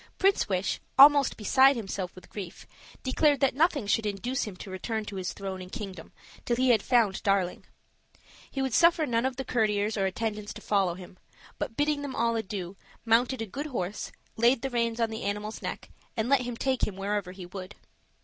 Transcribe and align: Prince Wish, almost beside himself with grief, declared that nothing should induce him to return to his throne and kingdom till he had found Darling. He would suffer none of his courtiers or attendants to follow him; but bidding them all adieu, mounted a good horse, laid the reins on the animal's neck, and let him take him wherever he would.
Prince 0.17 0.49
Wish, 0.49 0.79
almost 0.97 1.37
beside 1.37 1.75
himself 1.75 2.15
with 2.15 2.27
grief, 2.31 2.65
declared 3.03 3.39
that 3.41 3.53
nothing 3.53 3.85
should 3.85 4.07
induce 4.07 4.45
him 4.45 4.55
to 4.55 4.71
return 4.71 5.05
to 5.05 5.17
his 5.17 5.31
throne 5.31 5.61
and 5.61 5.71
kingdom 5.71 6.11
till 6.43 6.55
he 6.55 6.69
had 6.71 6.81
found 6.81 7.21
Darling. 7.21 7.65
He 8.49 8.63
would 8.63 8.73
suffer 8.73 9.05
none 9.05 9.27
of 9.27 9.37
his 9.37 9.45
courtiers 9.45 9.97
or 9.97 10.07
attendants 10.07 10.55
to 10.55 10.61
follow 10.61 10.95
him; 10.95 11.19
but 11.59 11.77
bidding 11.77 12.01
them 12.01 12.15
all 12.15 12.35
adieu, 12.35 12.75
mounted 13.05 13.43
a 13.43 13.45
good 13.45 13.67
horse, 13.67 14.11
laid 14.37 14.63
the 14.63 14.71
reins 14.71 14.99
on 14.99 15.11
the 15.11 15.21
animal's 15.21 15.61
neck, 15.61 15.91
and 16.17 16.29
let 16.29 16.41
him 16.41 16.57
take 16.57 16.87
him 16.87 16.95
wherever 16.95 17.31
he 17.31 17.45
would. 17.45 17.75